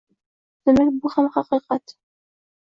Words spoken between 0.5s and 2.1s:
Demak, bu ham haqiqat.